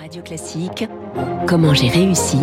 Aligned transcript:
Radio 0.00 0.22
Classique, 0.22 0.86
comment 1.48 1.74
j'ai 1.74 1.88
réussi 1.88 2.36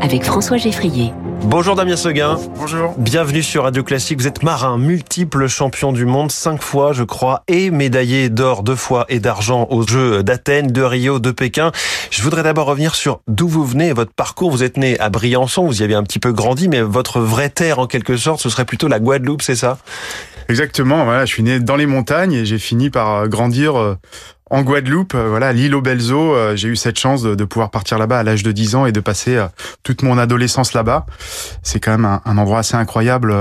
avec 0.00 0.24
François 0.24 0.58
Geffrier. 0.58 1.12
Bonjour 1.44 1.74
Damien 1.74 1.96
Seguin. 1.96 2.36
Bonjour. 2.56 2.94
Bienvenue 2.98 3.42
sur 3.42 3.62
Radio 3.62 3.82
Classique. 3.82 4.20
Vous 4.20 4.26
êtes 4.26 4.42
marin, 4.42 4.76
multiple 4.76 5.46
champion 5.46 5.92
du 5.92 6.04
monde, 6.04 6.30
cinq 6.30 6.62
fois 6.62 6.92
je 6.92 7.04
crois, 7.04 7.44
et 7.48 7.70
médaillé 7.70 8.28
d'or 8.28 8.62
deux 8.62 8.76
fois 8.76 9.06
et 9.08 9.20
d'argent 9.20 9.66
aux 9.70 9.86
Jeux 9.86 10.22
d'Athènes, 10.22 10.66
de 10.66 10.82
Rio, 10.82 11.18
de 11.18 11.30
Pékin. 11.30 11.72
Je 12.10 12.22
voudrais 12.22 12.42
d'abord 12.42 12.66
revenir 12.66 12.94
sur 12.94 13.20
d'où 13.26 13.48
vous 13.48 13.64
venez 13.64 13.88
et 13.88 13.92
votre 13.94 14.12
parcours. 14.12 14.50
Vous 14.50 14.62
êtes 14.62 14.76
né 14.76 14.98
à 15.00 15.08
Briançon, 15.08 15.66
vous 15.66 15.80
y 15.80 15.84
avez 15.84 15.94
un 15.94 16.02
petit 16.02 16.18
peu 16.18 16.32
grandi, 16.32 16.68
mais 16.68 16.82
votre 16.82 17.20
vraie 17.20 17.50
terre 17.50 17.78
en 17.78 17.86
quelque 17.86 18.16
sorte, 18.16 18.40
ce 18.40 18.50
serait 18.50 18.66
plutôt 18.66 18.88
la 18.88 19.00
Guadeloupe, 19.00 19.42
c'est 19.42 19.56
ça? 19.56 19.78
Exactement, 20.50 21.04
voilà, 21.04 21.26
je 21.26 21.32
suis 21.34 21.42
né 21.42 21.60
dans 21.60 21.76
les 21.76 21.84
montagnes 21.84 22.32
et 22.32 22.46
j'ai 22.46 22.58
fini 22.58 22.88
par 22.88 23.28
grandir 23.28 23.78
euh, 23.78 23.98
en 24.50 24.62
Guadeloupe, 24.62 25.14
euh, 25.14 25.28
voilà, 25.28 25.52
l'île 25.52 25.74
aux 25.74 25.82
Belles. 25.82 26.00
Euh, 26.10 26.56
j'ai 26.56 26.68
eu 26.68 26.76
cette 26.76 26.98
chance 26.98 27.22
de, 27.22 27.44
pouvoir 27.44 27.70
partir 27.70 27.98
là-bas 27.98 28.18
à 28.18 28.22
l'âge 28.22 28.42
de 28.42 28.52
10 28.52 28.74
ans 28.74 28.86
et 28.86 28.92
de 28.92 29.00
passer 29.00 29.42
toute 29.82 30.02
mon 30.02 30.18
adolescence 30.18 30.74
là-bas. 30.74 31.06
C'est 31.62 31.80
quand 31.80 31.92
même 31.92 32.04
un, 32.04 32.20
un 32.24 32.38
endroit 32.38 32.60
assez 32.60 32.76
incroyable 32.76 33.34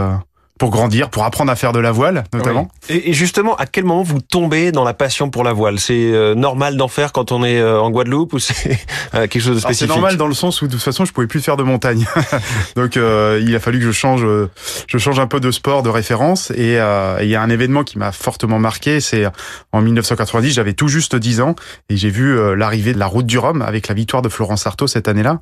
pour 0.57 0.70
grandir, 0.70 1.09
pour 1.09 1.23
apprendre 1.23 1.52
à 1.52 1.55
faire 1.55 1.71
de 1.71 1.79
la 1.79 1.91
voile, 1.91 2.23
notamment. 2.34 2.70
Et, 2.89 3.13
justement, 3.13 3.55
à 3.55 3.65
quel 3.65 3.84
moment 3.84 4.03
vous 4.03 4.21
tombez 4.21 4.71
dans 4.71 4.84
la 4.84 4.93
passion 4.93 5.29
pour 5.29 5.43
la 5.43 5.53
voile? 5.53 5.79
C'est 5.79 6.11
euh, 6.11 6.35
normal 6.35 6.77
d'en 6.77 6.88
faire 6.88 7.11
quand 7.11 7.31
on 7.31 7.43
est 7.43 7.59
euh, 7.59 7.79
en 7.79 7.89
Guadeloupe 7.89 8.34
ou 8.34 8.39
c'est 8.39 8.79
euh, 9.15 9.27
quelque 9.27 9.39
chose 9.39 9.55
de 9.55 9.59
spécifique 9.59 9.88
C'est 9.88 9.93
normal 9.93 10.17
dans 10.17 10.27
le 10.27 10.34
sens 10.34 10.62
où 10.62 10.67
de 10.67 10.71
toute 10.71 10.81
façon, 10.81 11.05
je 11.05 11.13
pouvais 11.13 11.27
plus 11.27 11.41
faire 11.41 11.57
de 11.57 11.63
montagne. 11.63 12.05
Donc, 12.75 12.95
il 12.95 13.55
a 13.55 13.59
fallu 13.59 13.79
que 13.79 13.85
je 13.85 13.91
change, 13.91 14.25
je 14.88 14.98
change 14.98 15.20
un 15.20 15.27
peu 15.27 15.39
de 15.39 15.51
sport, 15.51 15.84
de 15.84 15.89
référence. 15.89 16.51
Et 16.51 16.73
il 17.21 17.29
y 17.29 17.35
a 17.35 17.41
un 17.41 17.49
événement 17.49 17.84
qui 17.84 17.98
m'a 17.98 18.12
fortement 18.12 18.59
marqué. 18.59 18.99
C'est 18.99 19.26
en 19.71 19.81
1990, 19.81 20.51
j'avais 20.51 20.73
tout 20.73 20.87
juste 20.87 21.15
10 21.15 21.41
ans 21.41 21.55
et 21.89 21.98
j'ai 21.98 22.09
vu 22.09 22.55
l'arrivée 22.55 22.93
de 22.93 22.99
la 22.99 23.07
Route 23.07 23.26
du 23.26 23.37
Rhum 23.37 23.62
avec 23.62 23.87
la 23.87 23.95
victoire 23.95 24.21
de 24.21 24.29
Florence 24.29 24.67
Artaud 24.67 24.87
cette 24.87 25.07
année-là. 25.07 25.39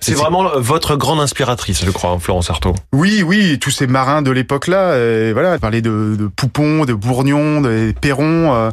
C'est 0.00 0.14
vraiment 0.14 0.50
votre 0.56 0.96
grande 0.96 1.20
inspiratrice, 1.20 1.84
je 1.84 1.90
crois, 1.90 2.18
Florence 2.18 2.50
Artaud. 2.50 2.74
Oui, 2.92 3.22
oui, 3.22 3.58
tous 3.58 3.70
ces 3.70 3.86
marins 3.86 4.22
de 4.22 4.30
l'époque 4.30 4.49
époque-là, 4.50 4.90
euh, 4.94 5.30
voilà, 5.32 5.60
parler 5.60 5.80
de, 5.80 6.16
de 6.18 6.26
Poupon, 6.26 6.84
de 6.84 6.92
Bourgnon, 6.92 7.60
de 7.60 7.94
Perron, 8.00 8.52
euh, 8.52 8.70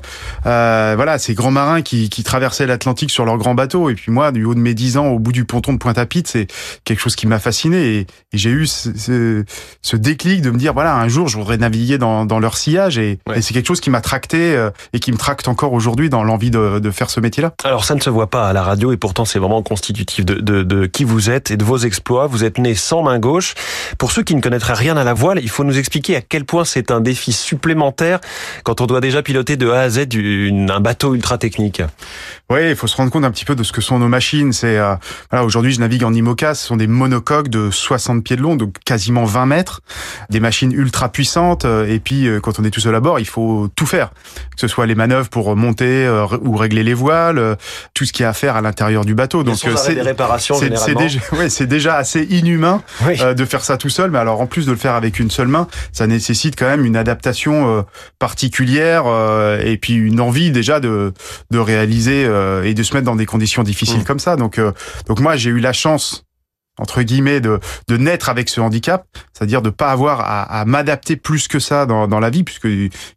euh, 0.47 0.93
voilà, 0.95 1.19
ces 1.19 1.35
grands 1.35 1.51
marins 1.51 1.83
qui, 1.83 2.09
qui 2.09 2.23
traversaient 2.23 2.65
l'Atlantique 2.65 3.11
sur 3.11 3.25
leurs 3.25 3.37
grands 3.37 3.53
bateaux. 3.53 3.91
Et 3.91 3.93
puis 3.93 4.11
moi, 4.11 4.31
du 4.31 4.43
haut 4.43 4.55
de 4.55 4.59
mes 4.59 4.73
10 4.73 4.97
ans, 4.97 5.05
au 5.09 5.19
bout 5.19 5.31
du 5.31 5.45
ponton 5.45 5.73
de 5.73 5.77
Pointe-à-Pitre, 5.77 6.31
c'est 6.31 6.47
quelque 6.83 6.99
chose 6.99 7.15
qui 7.15 7.27
m'a 7.27 7.37
fasciné. 7.37 7.77
Et, 7.77 7.99
et 7.99 8.07
j'ai 8.33 8.49
eu 8.49 8.65
ce, 8.65 9.43
ce, 9.83 9.95
déclic 9.95 10.41
de 10.41 10.49
me 10.49 10.57
dire, 10.57 10.73
voilà, 10.73 10.95
un 10.95 11.07
jour, 11.09 11.27
je 11.27 11.37
voudrais 11.37 11.57
naviguer 11.57 11.99
dans, 11.99 12.25
dans 12.25 12.39
leur 12.39 12.57
sillage. 12.57 12.97
Et, 12.97 13.19
et 13.35 13.43
c'est 13.43 13.53
quelque 13.53 13.67
chose 13.67 13.81
qui 13.81 13.91
m'a 13.91 14.01
tracté 14.01 14.55
euh, 14.55 14.71
et 14.93 14.99
qui 14.99 15.11
me 15.11 15.17
tracte 15.17 15.47
encore 15.47 15.73
aujourd'hui 15.73 16.09
dans 16.09 16.23
l'envie 16.23 16.49
de, 16.49 16.79
de 16.79 16.91
faire 16.91 17.11
ce 17.11 17.19
métier-là. 17.19 17.53
Alors 17.63 17.85
ça 17.85 17.93
ne 17.93 18.01
se 18.01 18.09
voit 18.09 18.31
pas 18.31 18.47
à 18.49 18.53
la 18.53 18.63
radio 18.63 18.91
et 18.93 18.97
pourtant 18.97 19.25
c'est 19.25 19.37
vraiment 19.37 19.61
constitutif 19.61 20.25
de, 20.25 20.35
de, 20.35 20.63
de 20.63 20.87
qui 20.87 21.03
vous 21.03 21.29
êtes 21.29 21.51
et 21.51 21.57
de 21.57 21.63
vos 21.63 21.77
exploits. 21.77 22.25
Vous 22.25 22.43
êtes 22.43 22.57
né 22.57 22.73
sans 22.73 23.03
main 23.03 23.19
gauche. 23.19 23.53
Pour 23.99 24.11
ceux 24.11 24.23
qui 24.23 24.33
ne 24.33 24.41
connaîtraient 24.41 24.73
rien 24.73 24.97
à 24.97 25.03
la 25.03 25.13
voile, 25.13 25.39
il 25.39 25.49
faut 25.49 25.66
nous 25.67 25.77
expliquer 25.77 26.15
à 26.15 26.21
quel 26.21 26.45
point 26.45 26.65
c'est 26.65 26.91
un 26.91 27.01
défi 27.01 27.31
supplémentaire 27.33 28.19
quand 28.63 28.81
on 28.81 28.85
doit 28.85 29.01
déjà 29.01 29.21
piloter 29.21 29.57
de 29.57 29.69
A 29.69 29.81
à 29.81 29.89
Z 29.89 30.07
un 30.69 30.79
bateau 30.79 31.15
ultra 31.15 31.37
technique. 31.37 31.81
Oui, 32.49 32.69
il 32.69 32.75
faut 32.75 32.87
se 32.87 32.95
rendre 32.95 33.11
compte 33.11 33.25
un 33.25 33.31
petit 33.31 33.45
peu 33.45 33.55
de 33.55 33.63
ce 33.63 33.71
que 33.71 33.81
sont 33.81 33.99
nos 33.99 34.07
machines. 34.07 34.53
C'est 34.53 34.77
euh, 34.77 34.95
voilà, 35.29 35.45
aujourd'hui 35.45 35.71
je 35.71 35.79
navigue 35.79 36.03
en 36.03 36.13
IMOCA, 36.13 36.55
ce 36.55 36.65
sont 36.65 36.77
des 36.77 36.87
monocoques 36.87 37.49
de 37.49 37.71
60 37.71 38.23
pieds 38.23 38.35
de 38.35 38.41
long, 38.41 38.55
donc 38.55 38.75
quasiment 38.85 39.25
20 39.25 39.45
mètres, 39.45 39.81
des 40.29 40.39
machines 40.39 40.71
ultra 40.71 41.09
puissantes. 41.09 41.65
Euh, 41.65 41.87
et 41.87 41.99
puis 41.99 42.27
euh, 42.27 42.39
quand 42.39 42.59
on 42.59 42.63
est 42.63 42.69
tout 42.69 42.79
seul 42.79 42.95
à 42.95 42.99
bord, 42.99 43.19
il 43.19 43.27
faut 43.27 43.69
tout 43.75 43.85
faire, 43.85 44.11
que 44.33 44.61
ce 44.61 44.67
soit 44.67 44.85
les 44.85 44.95
manœuvres 44.95 45.29
pour 45.29 45.55
monter 45.55 46.07
ou 46.41 46.55
régler 46.55 46.83
les 46.83 46.93
voiles, 46.93 47.57
tout 47.93 48.05
ce 48.05 48.13
qu'il 48.13 48.23
y 48.23 48.25
a 48.25 48.29
à 48.29 48.33
faire 48.33 48.55
à 48.55 48.61
l'intérieur 48.61 49.05
du 49.05 49.15
bateau. 49.15 49.43
Donc 49.43 49.57
c'est 49.57 49.95
des 49.95 50.01
réparations 50.01 50.55
c'est 50.55 50.95
déjà, 50.95 51.19
ouais, 51.33 51.49
c'est 51.49 51.67
déjà 51.67 51.95
assez 51.95 52.23
inhumain 52.29 52.81
de 53.01 53.45
faire 53.45 53.63
ça 53.63 53.77
tout 53.77 53.89
seul. 53.89 54.11
Mais 54.11 54.19
alors 54.19 54.41
en 54.41 54.47
plus 54.47 54.65
de 54.65 54.71
le 54.71 54.77
faire 54.77 54.95
avec 54.95 55.19
une 55.19 55.31
seule 55.31 55.47
main, 55.47 55.56
ça 55.91 56.07
nécessite 56.07 56.57
quand 56.57 56.67
même 56.67 56.85
une 56.85 56.97
adaptation 56.97 57.85
particulière 58.19 59.05
et 59.63 59.77
puis 59.77 59.93
une 59.93 60.19
envie 60.19 60.51
déjà 60.51 60.79
de 60.79 61.13
de 61.51 61.59
réaliser 61.59 62.25
euh, 62.25 62.63
et 62.63 62.73
de 62.73 62.83
se 62.83 62.93
mettre 62.93 63.05
dans 63.05 63.15
des 63.15 63.25
conditions 63.25 63.63
difficiles 63.63 64.01
mm. 64.01 64.05
comme 64.05 64.19
ça. 64.19 64.35
Donc, 64.35 64.59
euh, 64.59 64.71
donc 65.07 65.19
moi, 65.19 65.35
j'ai 65.35 65.49
eu 65.49 65.59
la 65.59 65.73
chance 65.73 66.23
entre 66.79 67.01
guillemets 67.01 67.41
de, 67.41 67.59
de 67.87 67.97
naître 67.97 68.29
avec 68.29 68.49
ce 68.49 68.61
handicap, 68.61 69.07
c'est-à-dire 69.33 69.63
de 69.63 69.71
pas 69.71 69.89
avoir 69.89 70.19
à, 70.19 70.43
à 70.43 70.63
m'adapter 70.65 71.15
plus 71.15 71.47
que 71.47 71.57
ça 71.57 71.87
dans, 71.87 72.07
dans 72.07 72.19
la 72.19 72.29
vie, 72.29 72.43
puisque 72.43 72.67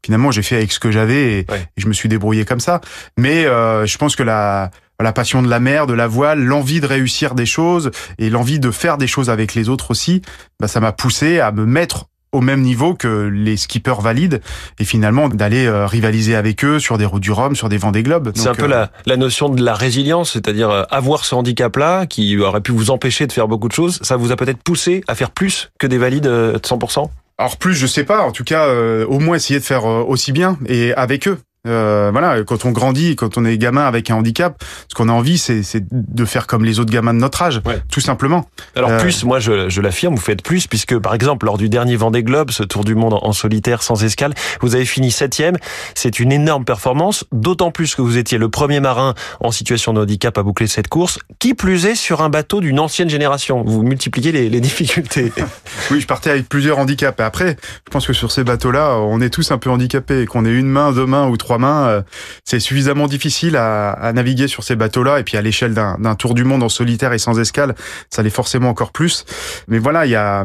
finalement 0.02 0.30
j'ai 0.30 0.40
fait 0.40 0.56
avec 0.56 0.72
ce 0.72 0.80
que 0.80 0.90
j'avais 0.90 1.40
et, 1.40 1.46
je 1.76 1.86
me 1.86 1.92
suis 1.92 2.08
débrouillé 2.08 2.46
comme 2.46 2.60
ça. 2.60 2.80
Mais 3.18 3.44
euh, 3.44 3.84
je 3.84 3.98
pense 3.98 4.16
que 4.16 4.22
la 4.22 4.70
la 4.98 5.12
passion 5.14 5.40
de 5.42 5.48
la 5.48 5.60
mer, 5.60 5.86
de 5.86 5.94
la 5.94 6.06
voile, 6.06 6.42
l'envie 6.42 6.80
de 6.80 6.86
réussir 6.86 7.34
des 7.34 7.46
choses 7.46 7.90
et 8.18 8.28
l'envie 8.28 8.60
de 8.60 8.70
faire 8.70 8.98
des 8.98 9.06
choses 9.06 9.30
avec 9.30 9.54
les 9.54 9.70
autres 9.70 9.90
aussi, 9.92 10.20
bah, 10.58 10.68
ça 10.68 10.78
m'a 10.78 10.92
poussé 10.92 11.40
à 11.40 11.52
me 11.52 11.64
mettre 11.64 12.06
au 12.32 12.40
même 12.40 12.62
niveau 12.62 12.94
que 12.94 13.28
les 13.32 13.56
skippers 13.56 14.00
valides 14.00 14.40
et 14.78 14.84
finalement 14.84 15.28
d'aller 15.28 15.66
euh, 15.66 15.86
rivaliser 15.86 16.36
avec 16.36 16.64
eux 16.64 16.78
sur 16.78 16.98
des 16.98 17.04
routes 17.04 17.22
du 17.22 17.32
Rhum, 17.32 17.56
sur 17.56 17.68
des 17.68 17.76
vents 17.76 17.90
des 17.90 18.02
globes. 18.02 18.32
C'est 18.34 18.48
un 18.48 18.54
peu 18.54 18.66
la, 18.66 18.90
la, 19.06 19.16
notion 19.16 19.48
de 19.48 19.62
la 19.62 19.74
résilience, 19.74 20.32
c'est-à-dire 20.32 20.70
euh, 20.70 20.84
avoir 20.90 21.24
ce 21.24 21.34
handicap-là 21.34 22.06
qui 22.06 22.38
aurait 22.38 22.60
pu 22.60 22.72
vous 22.72 22.90
empêcher 22.90 23.26
de 23.26 23.32
faire 23.32 23.48
beaucoup 23.48 23.68
de 23.68 23.72
choses, 23.72 23.98
ça 24.02 24.16
vous 24.16 24.32
a 24.32 24.36
peut-être 24.36 24.62
poussé 24.62 25.02
à 25.08 25.14
faire 25.14 25.30
plus 25.30 25.70
que 25.78 25.86
des 25.86 25.98
valides 25.98 26.24
de 26.24 26.58
100% 26.62 27.08
alors 27.38 27.56
plus, 27.56 27.72
je 27.72 27.86
sais 27.86 28.04
pas. 28.04 28.20
En 28.20 28.32
tout 28.32 28.44
cas, 28.44 28.68
au 28.68 29.18
moins 29.18 29.36
essayer 29.36 29.58
de 29.58 29.64
faire 29.64 29.86
aussi 29.86 30.30
bien 30.30 30.58
et 30.66 30.92
avec 30.92 31.26
eux. 31.26 31.38
Euh, 31.66 32.08
voilà, 32.10 32.42
quand 32.44 32.64
on 32.64 32.70
grandit, 32.70 33.16
quand 33.16 33.36
on 33.36 33.44
est 33.44 33.58
gamin 33.58 33.86
avec 33.86 34.10
un 34.10 34.16
handicap, 34.16 34.62
ce 34.88 34.94
qu'on 34.94 35.08
a 35.08 35.12
envie, 35.12 35.36
c'est 35.38 35.62
de 35.90 36.24
faire 36.24 36.46
comme 36.46 36.64
les 36.64 36.80
autres 36.80 36.90
gamins 36.90 37.12
de 37.12 37.18
notre 37.18 37.42
âge, 37.42 37.60
tout 37.90 38.00
simplement. 38.00 38.46
Alors 38.76 38.90
euh, 38.90 39.00
plus, 39.00 39.24
moi 39.24 39.40
je, 39.40 39.68
je 39.68 39.80
l'affirme, 39.80 40.14
vous 40.14 40.20
faites 40.20 40.42
plus, 40.42 40.66
puisque 40.66 40.98
par 40.98 41.14
exemple 41.14 41.46
lors 41.46 41.58
du 41.58 41.68
dernier 41.68 41.96
Vendée 41.96 42.22
Globe, 42.22 42.50
ce 42.50 42.62
tour 42.62 42.84
du 42.84 42.94
monde 42.94 43.18
en 43.20 43.32
solitaire 43.32 43.82
sans 43.82 44.02
escale, 44.04 44.32
vous 44.60 44.74
avez 44.74 44.86
fini 44.86 45.10
septième. 45.10 45.56
C'est 45.94 46.18
une 46.18 46.32
énorme 46.32 46.64
performance, 46.64 47.24
d'autant 47.32 47.70
plus 47.70 47.94
que 47.94 48.02
vous 48.02 48.16
étiez 48.16 48.38
le 48.38 48.48
premier 48.48 48.80
marin 48.80 49.14
en 49.40 49.50
situation 49.50 49.92
de 49.92 50.00
handicap 50.00 50.38
à 50.38 50.42
boucler 50.42 50.66
cette 50.66 50.88
course. 50.88 51.18
Qui 51.38 51.54
plus 51.54 51.84
est 51.86 51.94
sur 51.94 52.22
un 52.22 52.30
bateau 52.30 52.60
d'une 52.60 52.80
ancienne 52.80 53.10
génération, 53.10 53.62
vous 53.66 53.82
multipliez 53.82 54.32
les, 54.32 54.48
les 54.48 54.60
difficultés. 54.60 55.32
oui, 55.90 56.00
je 56.00 56.06
partais 56.06 56.30
avec 56.30 56.48
plusieurs 56.48 56.78
handicaps. 56.78 57.18
Et 57.20 57.22
après, 57.22 57.56
je 57.86 57.90
pense 57.90 58.06
que 58.06 58.12
sur 58.12 58.32
ces 58.32 58.44
bateaux-là, 58.44 58.96
on 58.98 59.20
est 59.20 59.30
tous 59.30 59.50
un 59.50 59.58
peu 59.58 59.70
handicapés, 59.70 60.26
qu'on 60.26 60.44
ait 60.44 60.52
une 60.52 60.68
main, 60.68 60.92
deux 60.92 61.06
mains 61.06 61.28
ou 61.28 61.36
trois 61.36 61.49
mains, 61.58 61.88
euh, 61.88 62.02
c'est 62.44 62.60
suffisamment 62.60 63.06
difficile 63.06 63.56
à, 63.56 64.12
naviguer 64.14 64.48
sur 64.48 64.64
ces 64.64 64.76
bateaux-là. 64.76 65.20
Et 65.20 65.24
puis 65.24 65.36
à 65.36 65.42
l'échelle 65.42 65.74
d'un 65.74 66.14
tour 66.14 66.34
du 66.34 66.44
monde 66.44 66.62
en 66.62 66.68
solitaire 66.68 67.12
et 67.12 67.18
sans 67.18 67.38
escale, 67.38 67.74
ça 68.10 68.22
l'est 68.22 68.30
forcément 68.30 68.68
encore 68.68 68.92
plus. 68.92 69.24
Mais 69.68 69.78
voilà, 69.78 70.06
il 70.06 70.10
y 70.10 70.16
a 70.16 70.44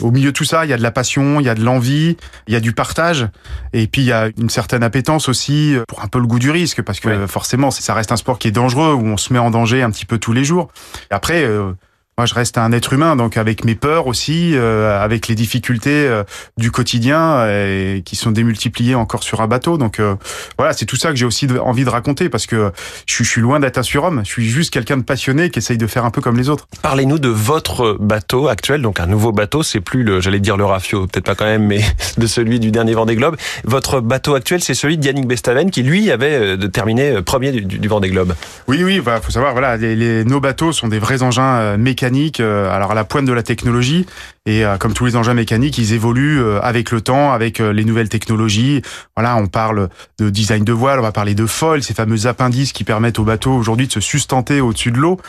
au 0.00 0.10
milieu 0.10 0.32
de 0.32 0.36
tout 0.36 0.44
ça, 0.44 0.64
il 0.64 0.68
y 0.70 0.72
a 0.72 0.76
de 0.76 0.82
la 0.82 0.90
passion, 0.90 1.40
il 1.40 1.46
y 1.46 1.48
a 1.48 1.54
de 1.54 1.62
l'envie, 1.62 2.16
il 2.48 2.52
y 2.52 2.56
a 2.56 2.60
du 2.60 2.72
partage, 2.72 3.28
et 3.72 3.86
puis 3.86 4.02
il 4.02 4.06
y 4.06 4.12
a 4.12 4.30
une 4.36 4.50
certaine 4.50 4.82
appétence 4.82 5.28
aussi 5.28 5.76
pour 5.86 6.02
un 6.02 6.08
peu 6.08 6.18
le 6.18 6.26
goût 6.26 6.40
du 6.40 6.50
risque, 6.50 6.82
parce 6.82 6.98
que 6.98 7.26
forcément, 7.26 7.70
ça 7.70 7.94
reste 7.94 8.10
un 8.10 8.16
sport 8.16 8.38
qui 8.38 8.48
est 8.48 8.52
dangereux, 8.52 8.94
où 8.94 9.04
on 9.04 9.16
se 9.16 9.32
met 9.32 9.38
en 9.38 9.50
danger 9.50 9.82
un 9.82 9.90
petit 9.90 10.06
peu 10.06 10.18
tous 10.18 10.32
les 10.32 10.44
jours. 10.44 10.72
Et 11.10 11.14
après, 11.14 11.44
euh, 11.44 11.72
moi, 12.18 12.26
je 12.26 12.34
reste 12.34 12.58
un 12.58 12.72
être 12.72 12.92
humain, 12.92 13.16
donc 13.16 13.38
avec 13.38 13.64
mes 13.64 13.74
peurs 13.74 14.06
aussi, 14.06 14.52
euh, 14.54 15.02
avec 15.02 15.28
les 15.28 15.34
difficultés 15.34 16.06
euh, 16.06 16.24
du 16.58 16.70
quotidien 16.70 17.46
et 17.48 18.02
qui 18.04 18.16
sont 18.16 18.30
démultipliées 18.30 18.94
encore 18.94 19.22
sur 19.22 19.40
un 19.40 19.46
bateau. 19.46 19.78
Donc 19.78 19.98
euh, 19.98 20.16
voilà, 20.58 20.74
c'est 20.74 20.84
tout 20.84 20.96
ça 20.96 21.08
que 21.08 21.16
j'ai 21.16 21.24
aussi 21.24 21.48
envie 21.64 21.86
de 21.86 21.88
raconter 21.88 22.28
parce 22.28 22.44
que 22.44 22.70
je, 23.06 23.22
suis 23.24 23.40
loin 23.40 23.60
d'être 23.60 23.78
un 23.78 23.82
surhomme. 23.82 24.20
Je 24.26 24.30
suis 24.30 24.46
juste 24.46 24.70
quelqu'un 24.70 24.98
de 24.98 25.02
passionné 25.02 25.48
qui 25.48 25.60
essaye 25.60 25.78
de 25.78 25.86
faire 25.86 26.04
un 26.04 26.10
peu 26.10 26.20
comme 26.20 26.36
les 26.36 26.50
autres. 26.50 26.68
Parlez-nous 26.82 27.18
de 27.18 27.30
votre 27.30 27.96
bateau 27.98 28.46
actuel, 28.48 28.82
donc 28.82 29.00
un 29.00 29.06
nouveau 29.06 29.32
bateau. 29.32 29.62
C'est 29.62 29.80
plus 29.80 30.02
le, 30.02 30.20
j'allais 30.20 30.40
dire 30.40 30.58
le 30.58 30.66
Rafio, 30.66 31.06
peut-être 31.06 31.24
pas 31.24 31.34
quand 31.34 31.46
même, 31.46 31.66
mais 31.66 31.80
de 32.18 32.26
celui 32.26 32.60
du 32.60 32.70
dernier 32.70 32.92
Vendée 32.92 33.16
Globe. 33.16 33.36
Votre 33.64 34.00
bateau 34.00 34.34
actuel, 34.34 34.62
c'est 34.62 34.74
celui 34.74 34.98
de 34.98 35.06
Yannick 35.06 35.26
Bestaven 35.26 35.70
qui 35.70 35.82
lui 35.82 36.10
avait 36.10 36.58
terminé 36.68 37.22
premier 37.22 37.52
du, 37.52 37.62
du 37.62 37.88
Vendée 37.88 38.10
Globe. 38.10 38.34
Oui, 38.68 38.84
oui, 38.84 39.00
bah, 39.00 39.18
faut 39.22 39.32
savoir, 39.32 39.52
voilà, 39.52 39.78
les, 39.78 39.96
les, 39.96 40.24
nos 40.26 40.40
bateaux 40.40 40.72
sont 40.72 40.88
des 40.88 40.98
vrais 40.98 41.22
engins 41.22 41.78
mécaniques 41.78 42.01
mécaniques, 42.02 42.40
euh, 42.40 42.70
alors 42.70 42.90
à 42.90 42.94
la 42.94 43.04
pointe 43.04 43.26
de 43.26 43.32
la 43.32 43.42
technologie. 43.42 44.06
Et 44.44 44.64
euh, 44.64 44.76
comme 44.76 44.92
tous 44.92 45.06
les 45.06 45.16
engins 45.16 45.34
mécaniques, 45.34 45.78
ils 45.78 45.92
évoluent 45.92 46.42
euh, 46.42 46.60
avec 46.62 46.90
le 46.90 47.00
temps, 47.00 47.32
avec 47.32 47.58
les 47.58 47.84
nouvelles 47.84 48.08
technologies. 48.08 48.82
Voilà, 49.16 49.36
on 49.36 49.46
parle 49.46 49.88
de 50.18 50.30
design 50.30 50.64
de 50.64 50.72
voile, 50.72 50.98
on 50.98 51.02
va 51.02 51.12
parler 51.12 51.34
de 51.34 51.46
foil, 51.46 51.82
ces 51.82 51.94
fameux 51.94 52.26
appendices 52.26 52.72
qui 52.72 52.84
permettent 52.84 53.18
au 53.18 53.24
bateau 53.24 53.52
aujourd'hui 53.52 53.86
de 53.86 53.92
se 53.92 54.00
sustenter 54.00 54.60
au-dessus 54.60 54.90
de 54.90 54.98
l'eau. 54.98 55.20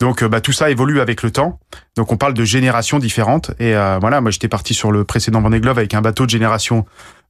Donc 0.00 0.24
bah, 0.24 0.40
tout 0.40 0.52
ça 0.52 0.70
évolue 0.70 1.00
avec 1.00 1.22
le 1.22 1.30
temps. 1.30 1.60
Donc 1.96 2.12
on 2.12 2.16
parle 2.16 2.34
de 2.34 2.44
générations 2.44 2.98
différentes. 2.98 3.52
Et 3.60 3.72
voilà, 4.00 4.20
moi 4.20 4.30
j'étais 4.30 4.48
parti 4.48 4.74
sur 4.74 4.92
le 4.92 5.04
précédent 5.04 5.40
Vendée 5.40 5.60
Globe 5.60 5.78
avec 5.78 5.94
un 5.94 6.02
bateau 6.02 6.26
de 6.26 6.30
génération 6.30 6.84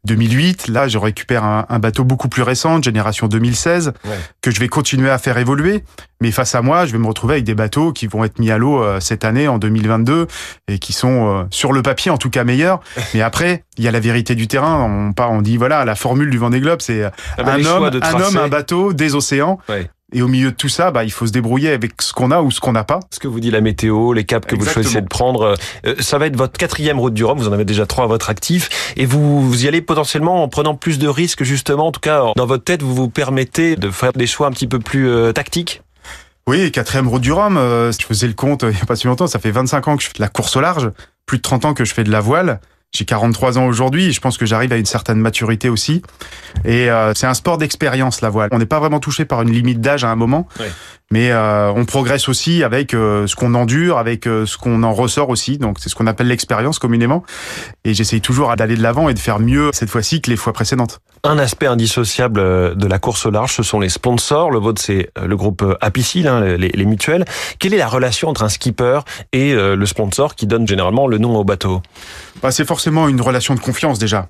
2008. 0.06 0.68
Là, 0.68 0.88
je 0.88 0.96
récupère 0.96 1.44
un, 1.44 1.66
un, 1.68 1.78
bateau 1.78 2.04
beaucoup 2.04 2.28
plus 2.28 2.42
récent, 2.42 2.80
génération 2.80 3.26
2016, 3.26 3.92
que 4.40 4.50
je 4.50 4.60
vais 4.60 4.68
continuer 4.68 5.10
à 5.10 5.18
faire 5.18 5.36
évoluer. 5.36 5.84
Mais 6.22 6.30
face 6.30 6.54
à 6.54 6.62
moi, 6.62 6.86
je 6.86 6.92
vais 6.92 6.98
me 6.98 7.06
retrouver 7.06 7.34
avec 7.34 7.44
des 7.44 7.54
bateaux 7.54 7.92
qui 7.92 8.06
vont 8.06 8.24
être 8.24 8.38
mis 8.38 8.50
à 8.50 8.56
l'eau 8.56 8.82
euh, 8.82 9.00
cette 9.00 9.24
année, 9.24 9.48
en 9.48 9.58
2022, 9.58 10.26
et 10.68 10.78
qui 10.78 10.94
sont 10.94 11.25
euh, 11.26 11.44
sur 11.50 11.72
le 11.72 11.82
papier 11.82 12.10
en 12.10 12.18
tout 12.18 12.30
cas 12.30 12.44
meilleurs. 12.44 12.80
Mais 13.14 13.22
après, 13.22 13.64
il 13.78 13.84
y 13.84 13.88
a 13.88 13.90
la 13.90 14.00
vérité 14.00 14.34
du 14.34 14.48
terrain. 14.48 15.12
On, 15.18 15.22
on 15.22 15.42
dit 15.42 15.56
voilà, 15.56 15.84
la 15.84 15.94
formule 15.94 16.30
du 16.30 16.38
Vendée 16.38 16.60
Globe, 16.60 16.80
c'est 16.80 17.04
un 17.38 17.64
homme, 17.64 17.90
un 18.02 18.20
homme, 18.20 18.36
un 18.36 18.48
bateau, 18.48 18.92
des 18.92 19.14
océans. 19.14 19.58
Et 20.12 20.22
au 20.22 20.28
milieu 20.28 20.52
de 20.52 20.56
tout 20.56 20.68
ça, 20.68 20.92
bah, 20.92 21.02
il 21.02 21.10
faut 21.10 21.26
se 21.26 21.32
débrouiller 21.32 21.70
avec 21.70 22.00
ce 22.00 22.12
qu'on 22.12 22.30
a 22.30 22.40
ou 22.40 22.52
ce 22.52 22.60
qu'on 22.60 22.72
n'a 22.72 22.84
pas. 22.84 23.00
Ce 23.10 23.18
que 23.18 23.26
vous 23.26 23.40
dit 23.40 23.50
la 23.50 23.60
météo, 23.60 24.12
les 24.12 24.22
caps 24.22 24.46
que 24.46 24.54
vous 24.54 24.64
choisissez 24.64 25.00
de 25.00 25.08
prendre, 25.08 25.56
euh, 25.84 25.94
ça 25.98 26.16
va 26.18 26.26
être 26.26 26.36
votre 26.36 26.56
quatrième 26.56 27.00
route 27.00 27.12
du 27.12 27.24
Rhum. 27.24 27.36
Vous 27.36 27.48
en 27.48 27.52
avez 27.52 27.64
déjà 27.64 27.86
trois 27.86 28.04
à 28.04 28.06
votre 28.06 28.30
actif, 28.30 28.92
et 28.96 29.04
vous, 29.04 29.42
vous 29.42 29.64
y 29.64 29.68
allez 29.68 29.82
potentiellement 29.82 30.44
en 30.44 30.48
prenant 30.48 30.76
plus 30.76 31.00
de 31.00 31.08
risques 31.08 31.42
justement. 31.42 31.88
En 31.88 31.92
tout 31.92 32.00
cas, 32.00 32.22
dans 32.36 32.46
votre 32.46 32.62
tête, 32.62 32.82
vous 32.82 32.94
vous 32.94 33.08
permettez 33.08 33.74
de 33.74 33.90
faire 33.90 34.12
des 34.12 34.28
choix 34.28 34.46
un 34.46 34.52
petit 34.52 34.68
peu 34.68 34.78
plus 34.78 35.08
euh, 35.08 35.32
tactiques. 35.32 35.82
Oui, 36.48 36.70
quatrième 36.70 37.08
route 37.08 37.22
du 37.22 37.32
Rhum, 37.32 37.56
euh, 37.56 37.90
je 37.90 38.06
faisais 38.06 38.28
le 38.28 38.32
compte 38.32 38.62
euh, 38.62 38.70
il 38.70 38.76
n'y 38.76 38.80
a 38.80 38.86
pas 38.86 38.94
si 38.94 39.08
longtemps, 39.08 39.26
ça 39.26 39.40
fait 39.40 39.50
25 39.50 39.88
ans 39.88 39.96
que 39.96 40.02
je 40.04 40.08
fais 40.08 40.14
de 40.14 40.22
la 40.22 40.28
course 40.28 40.54
au 40.54 40.60
large, 40.60 40.92
plus 41.26 41.38
de 41.38 41.42
30 41.42 41.64
ans 41.66 41.74
que 41.74 41.84
je 41.84 41.92
fais 41.92 42.04
de 42.04 42.10
la 42.10 42.20
voile. 42.20 42.60
J'ai 42.92 43.04
43 43.04 43.58
ans 43.58 43.66
aujourd'hui, 43.66 44.12
je 44.12 44.20
pense 44.20 44.38
que 44.38 44.46
j'arrive 44.46 44.72
à 44.72 44.76
une 44.76 44.86
certaine 44.86 45.18
maturité 45.18 45.68
aussi. 45.68 46.02
Et 46.64 46.88
euh, 46.88 47.12
c'est 47.14 47.26
un 47.26 47.34
sport 47.34 47.58
d'expérience, 47.58 48.20
la 48.22 48.30
voile. 48.30 48.48
On 48.52 48.58
n'est 48.58 48.64
pas 48.64 48.78
vraiment 48.78 49.00
touché 49.00 49.24
par 49.24 49.42
une 49.42 49.50
limite 49.50 49.80
d'âge 49.80 50.04
à 50.04 50.08
un 50.08 50.16
moment. 50.16 50.48
Mais 51.12 51.30
euh, 51.30 51.70
on 51.72 51.84
progresse 51.84 52.28
aussi 52.28 52.64
avec 52.64 52.92
euh, 52.92 53.26
ce 53.26 53.36
qu'on 53.36 53.54
endure, 53.54 53.98
avec 53.98 54.26
euh, 54.26 54.44
ce 54.44 54.58
qu'on 54.58 54.82
en 54.82 54.92
ressort 54.92 55.28
aussi. 55.28 55.56
Donc 55.56 55.78
c'est 55.78 55.88
ce 55.88 55.94
qu'on 55.94 56.06
appelle 56.06 56.26
l'expérience 56.26 56.78
communément. 56.78 57.22
Et 57.84 57.94
j'essaye 57.94 58.20
toujours 58.20 58.54
d'aller 58.56 58.76
de 58.76 58.82
l'avant 58.82 59.08
et 59.08 59.14
de 59.14 59.18
faire 59.18 59.38
mieux 59.38 59.70
cette 59.72 59.90
fois-ci 59.90 60.20
que 60.20 60.30
les 60.30 60.36
fois 60.36 60.52
précédentes. 60.52 61.00
Un 61.22 61.38
aspect 61.38 61.66
indissociable 61.66 62.40
euh, 62.40 62.74
de 62.74 62.86
la 62.86 62.98
course 62.98 63.26
au 63.26 63.30
large, 63.30 63.52
ce 63.52 63.62
sont 63.62 63.80
les 63.80 63.88
sponsors. 63.88 64.50
Le 64.50 64.58
vôtre, 64.58 64.82
c'est 64.82 65.10
euh, 65.18 65.26
le 65.26 65.36
groupe 65.36 65.62
euh, 65.62 65.76
Apicil, 65.80 66.28
hein, 66.28 66.40
les, 66.40 66.68
les 66.68 66.84
mutuelles. 66.84 67.24
Quelle 67.58 67.74
est 67.74 67.78
la 67.78 67.88
relation 67.88 68.28
entre 68.28 68.42
un 68.42 68.48
skipper 68.48 69.00
et 69.32 69.52
euh, 69.52 69.76
le 69.76 69.86
sponsor 69.86 70.34
qui 70.34 70.46
donne 70.46 70.66
généralement 70.66 71.06
le 71.06 71.18
nom 71.18 71.36
au 71.36 71.44
bateau? 71.44 71.82
Bah, 72.42 72.50
c'est 72.50 72.66
forcément 72.66 73.08
une 73.08 73.20
relation 73.20 73.54
de 73.54 73.60
confiance 73.60 73.98
déjà. 73.98 74.28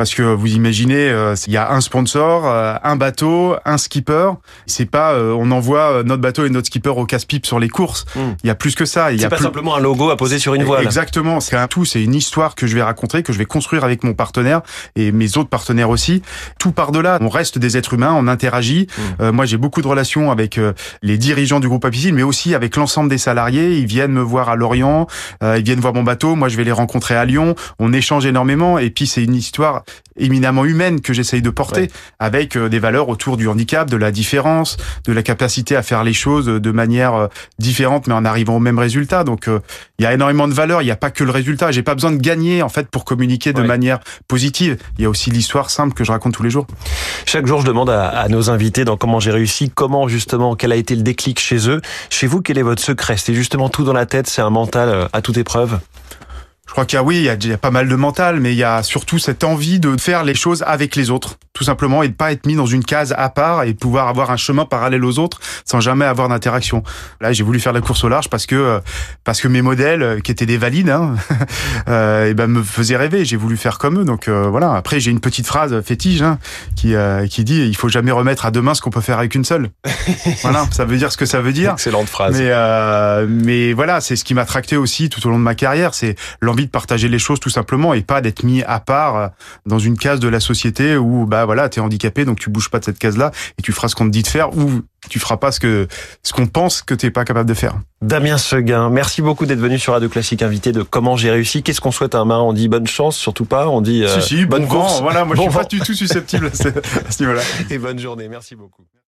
Parce 0.00 0.14
que 0.14 0.22
vous 0.22 0.46
imaginez, 0.46 1.10
euh, 1.10 1.34
il 1.46 1.52
y 1.52 1.58
a 1.58 1.72
un 1.72 1.82
sponsor, 1.82 2.46
euh, 2.46 2.74
un 2.82 2.96
bateau, 2.96 3.56
un 3.66 3.76
skipper. 3.76 4.30
C'est 4.64 4.86
pas, 4.86 5.12
euh, 5.12 5.36
on 5.38 5.50
envoie 5.50 6.02
notre 6.04 6.22
bateau 6.22 6.46
et 6.46 6.48
notre 6.48 6.68
skipper 6.68 6.88
au 6.88 7.04
casse-pipe 7.04 7.44
sur 7.44 7.58
les 7.58 7.68
courses. 7.68 8.06
Mm. 8.16 8.20
Il 8.42 8.46
y 8.46 8.50
a 8.50 8.54
plus 8.54 8.74
que 8.74 8.86
ça. 8.86 9.12
Il 9.12 9.16
y 9.16 9.18
C'est 9.20 9.26
a 9.26 9.28
pas 9.28 9.36
plus... 9.36 9.44
simplement 9.44 9.76
un 9.76 9.78
logo 9.78 10.08
à 10.08 10.16
poser 10.16 10.38
sur 10.38 10.54
une 10.54 10.64
voile. 10.64 10.84
Exactement, 10.84 11.40
c'est 11.40 11.56
un 11.56 11.66
tout, 11.66 11.84
c'est 11.84 12.02
une 12.02 12.14
histoire 12.14 12.54
que 12.54 12.66
je 12.66 12.74
vais 12.74 12.82
raconter, 12.82 13.22
que 13.22 13.34
je 13.34 13.36
vais 13.36 13.44
construire 13.44 13.84
avec 13.84 14.02
mon 14.02 14.14
partenaire 14.14 14.62
et 14.96 15.12
mes 15.12 15.36
autres 15.36 15.50
partenaires 15.50 15.90
aussi. 15.90 16.22
Tout 16.58 16.72
par 16.72 16.92
delà, 16.92 17.18
on 17.20 17.28
reste 17.28 17.58
des 17.58 17.76
êtres 17.76 17.92
humains, 17.92 18.14
on 18.16 18.26
interagit. 18.26 18.86
Mm. 18.86 19.02
Euh, 19.20 19.32
moi, 19.32 19.44
j'ai 19.44 19.58
beaucoup 19.58 19.82
de 19.82 19.86
relations 19.86 20.30
avec 20.30 20.56
euh, 20.56 20.72
les 21.02 21.18
dirigeants 21.18 21.60
du 21.60 21.68
groupe 21.68 21.84
Apicil, 21.84 22.14
mais 22.14 22.22
aussi 22.22 22.54
avec 22.54 22.76
l'ensemble 22.76 23.10
des 23.10 23.18
salariés. 23.18 23.76
Ils 23.76 23.84
viennent 23.86 24.12
me 24.12 24.22
voir 24.22 24.48
à 24.48 24.56
Lorient, 24.56 25.08
euh, 25.42 25.58
ils 25.58 25.62
viennent 25.62 25.80
voir 25.80 25.92
mon 25.92 26.04
bateau. 26.04 26.36
Moi, 26.36 26.48
je 26.48 26.56
vais 26.56 26.64
les 26.64 26.72
rencontrer 26.72 27.16
à 27.16 27.26
Lyon. 27.26 27.54
On 27.78 27.92
échange 27.92 28.24
énormément, 28.24 28.78
et 28.78 28.88
puis 28.88 29.06
c'est 29.06 29.22
une 29.22 29.34
histoire 29.34 29.82
éminemment 30.18 30.64
humaine 30.64 31.00
que 31.00 31.12
j'essaye 31.12 31.42
de 31.42 31.50
porter, 31.50 31.80
Ouais. 31.82 31.88
avec 32.18 32.56
euh, 32.56 32.68
des 32.68 32.78
valeurs 32.78 33.08
autour 33.08 33.36
du 33.36 33.48
handicap, 33.48 33.88
de 33.88 33.96
la 33.96 34.10
différence, 34.10 34.76
de 35.06 35.12
la 35.12 35.22
capacité 35.22 35.76
à 35.76 35.82
faire 35.82 36.04
les 36.04 36.12
choses 36.12 36.46
de 36.46 36.70
manière 36.70 37.14
euh, 37.14 37.26
différente, 37.58 38.06
mais 38.06 38.14
en 38.14 38.24
arrivant 38.24 38.56
au 38.56 38.60
même 38.60 38.78
résultat. 38.78 39.24
Donc, 39.24 39.48
euh, 39.48 39.60
il 39.98 40.02
y 40.02 40.06
a 40.06 40.12
énormément 40.12 40.48
de 40.48 40.52
valeurs. 40.54 40.82
Il 40.82 40.86
n'y 40.86 40.90
a 40.90 40.96
pas 40.96 41.10
que 41.10 41.24
le 41.24 41.30
résultat. 41.30 41.70
J'ai 41.70 41.82
pas 41.82 41.94
besoin 41.94 42.10
de 42.12 42.18
gagner 42.20 42.62
en 42.62 42.68
fait 42.68 42.88
pour 42.90 43.04
communiquer 43.04 43.52
de 43.52 43.60
Ouais. 43.60 43.66
manière 43.66 44.00
positive. 44.28 44.76
Il 44.98 45.02
y 45.02 45.04
a 45.06 45.10
aussi 45.10 45.30
l'histoire 45.30 45.70
simple 45.70 45.94
que 45.94 46.04
je 46.04 46.12
raconte 46.12 46.34
tous 46.34 46.42
les 46.42 46.50
jours. 46.50 46.66
Chaque 47.26 47.46
jour, 47.46 47.60
je 47.60 47.66
demande 47.66 47.90
à, 47.90 48.08
à 48.08 48.28
nos 48.28 48.50
invités 48.50 48.84
dans 48.84 48.96
comment 48.96 49.20
j'ai 49.20 49.30
réussi, 49.30 49.70
comment 49.70 50.08
justement, 50.08 50.54
quel 50.56 50.72
a 50.72 50.76
été 50.76 50.94
le 50.96 51.02
déclic 51.02 51.38
chez 51.40 51.68
eux. 51.68 51.80
Chez 52.10 52.26
vous, 52.26 52.40
quel 52.42 52.58
est 52.58 52.62
votre 52.62 52.82
secret? 52.82 53.16
C'est 53.16 53.34
justement 53.34 53.68
tout 53.68 53.84
dans 53.84 53.92
la 53.92 54.06
tête, 54.06 54.26
c'est 54.26 54.42
un 54.42 54.50
mental 54.50 54.88
euh, 54.88 55.06
à 55.12 55.22
toute 55.22 55.36
épreuve? 55.38 55.78
Je 56.70 56.72
crois 56.72 56.84
qu'il 56.86 56.98
y 56.98 57.00
a 57.00 57.02
oui, 57.02 57.16
il 57.16 57.24
y 57.24 57.28
a, 57.28 57.34
il 57.34 57.48
y 57.48 57.52
a 57.52 57.58
pas 57.58 57.72
mal 57.72 57.88
de 57.88 57.96
mental, 57.96 58.38
mais 58.38 58.52
il 58.52 58.56
y 58.56 58.62
a 58.62 58.84
surtout 58.84 59.18
cette 59.18 59.42
envie 59.42 59.80
de 59.80 59.96
faire 60.00 60.22
les 60.22 60.36
choses 60.36 60.62
avec 60.64 60.94
les 60.94 61.10
autres, 61.10 61.36
tout 61.52 61.64
simplement, 61.64 62.04
et 62.04 62.08
de 62.08 62.12
pas 62.12 62.30
être 62.30 62.46
mis 62.46 62.54
dans 62.54 62.66
une 62.66 62.84
case 62.84 63.12
à 63.18 63.28
part 63.28 63.64
et 63.64 63.72
de 63.72 63.76
pouvoir 63.76 64.06
avoir 64.06 64.30
un 64.30 64.36
chemin 64.36 64.64
parallèle 64.64 65.04
aux 65.04 65.18
autres 65.18 65.40
sans 65.64 65.80
jamais 65.80 66.04
avoir 66.04 66.28
d'interaction. 66.28 66.84
Là, 67.20 67.32
j'ai 67.32 67.42
voulu 67.42 67.58
faire 67.58 67.72
la 67.72 67.80
course 67.80 68.04
au 68.04 68.08
large 68.08 68.30
parce 68.30 68.46
que 68.46 68.54
euh, 68.54 68.78
parce 69.24 69.40
que 69.40 69.48
mes 69.48 69.62
modèles, 69.62 70.02
euh, 70.04 70.20
qui 70.20 70.30
étaient 70.30 70.46
des 70.46 70.58
valides, 70.58 70.90
hein, 70.90 71.16
euh, 71.88 72.30
et 72.30 72.34
ben 72.34 72.46
me 72.46 72.62
faisaient 72.62 72.96
rêver. 72.96 73.24
J'ai 73.24 73.36
voulu 73.36 73.56
faire 73.56 73.78
comme 73.78 74.02
eux. 74.02 74.04
Donc 74.04 74.28
euh, 74.28 74.46
voilà. 74.48 74.74
Après, 74.74 75.00
j'ai 75.00 75.10
une 75.10 75.18
petite 75.18 75.48
phrase 75.48 75.80
fétiche 75.82 76.22
hein, 76.22 76.38
qui 76.76 76.94
euh, 76.94 77.26
qui 77.26 77.42
dit 77.42 77.66
il 77.66 77.76
faut 77.76 77.88
jamais 77.88 78.12
remettre 78.12 78.46
à 78.46 78.52
demain 78.52 78.74
ce 78.74 78.80
qu'on 78.80 78.90
peut 78.90 79.00
faire 79.00 79.18
avec 79.18 79.34
une 79.34 79.44
seule. 79.44 79.70
voilà, 80.42 80.68
ça 80.70 80.84
veut 80.84 80.98
dire 80.98 81.10
ce 81.10 81.16
que 81.16 81.26
ça 81.26 81.40
veut 81.40 81.52
dire. 81.52 81.72
Excellente 81.72 82.08
phrase. 82.08 82.38
Mais, 82.38 82.50
euh, 82.50 83.26
mais 83.28 83.72
voilà, 83.72 84.00
c'est 84.00 84.14
ce 84.14 84.22
qui 84.22 84.34
m'a 84.34 84.44
tracté 84.44 84.76
aussi 84.76 85.08
tout 85.08 85.26
au 85.26 85.30
long 85.30 85.38
de 85.40 85.42
ma 85.42 85.56
carrière, 85.56 85.94
c'est 85.94 86.14
de 86.66 86.70
partager 86.70 87.08
les 87.08 87.18
choses 87.18 87.40
tout 87.40 87.50
simplement 87.50 87.94
et 87.94 88.02
pas 88.02 88.20
d'être 88.20 88.42
mis 88.42 88.62
à 88.62 88.80
part 88.80 89.16
euh, 89.16 89.28
dans 89.66 89.78
une 89.78 89.96
case 89.96 90.20
de 90.20 90.28
la 90.28 90.40
société 90.40 90.96
où 90.96 91.26
bah 91.26 91.44
voilà, 91.44 91.68
t'es 91.68 91.80
handicapé 91.80 92.24
donc 92.24 92.38
tu 92.38 92.50
bouges 92.50 92.68
pas 92.70 92.78
de 92.78 92.84
cette 92.84 92.98
case-là 92.98 93.30
et 93.58 93.62
tu 93.62 93.72
feras 93.72 93.88
ce 93.88 93.94
qu'on 93.94 94.06
te 94.06 94.10
dit 94.10 94.22
de 94.22 94.28
faire 94.28 94.56
ou 94.56 94.82
tu 95.08 95.18
feras 95.18 95.36
pas 95.38 95.50
ce 95.52 95.60
que 95.60 95.88
ce 96.22 96.32
qu'on 96.32 96.46
pense 96.46 96.82
que 96.82 96.94
t'es 96.94 97.10
pas 97.10 97.24
capable 97.24 97.48
de 97.48 97.54
faire. 97.54 97.74
Damien 98.02 98.38
Seguin, 98.38 98.90
merci 98.90 99.22
beaucoup 99.22 99.46
d'être 99.46 99.58
venu 99.58 99.78
sur 99.78 99.92
Radio 99.94 100.08
Classique 100.08 100.42
invité 100.42 100.72
de 100.72 100.82
Comment 100.82 101.16
j'ai 101.16 101.30
réussi. 101.30 101.62
Qu'est-ce 101.62 101.80
qu'on 101.80 101.92
souhaite 101.92 102.14
à 102.14 102.18
un 102.18 102.24
marin? 102.24 102.42
On 102.42 102.52
dit 102.52 102.68
bonne 102.68 102.86
chance, 102.86 103.16
surtout 103.16 103.44
pas. 103.44 103.68
On 103.68 103.80
dit 103.80 104.04
euh, 104.04 104.20
si 104.20 104.36
si, 104.36 104.46
bonne 104.46 104.66
bon 104.66 104.74
vent, 104.74 104.80
course 104.82 105.00
voilà, 105.00 105.24
moi 105.24 105.36
Bon 105.36 105.42
je 105.44 105.48
suis 105.48 105.54
vent. 105.56 105.60
pas 105.60 105.68
du 105.68 105.80
tout 105.80 105.94
susceptible 105.94 106.46
à 106.46 106.54
ce, 106.54 106.68
à 106.68 107.10
ce 107.10 107.22
niveau-là. 107.22 107.42
et 107.70 107.78
bonne 107.78 107.98
journée. 107.98 108.28
Merci 108.28 108.56
beaucoup. 108.56 108.82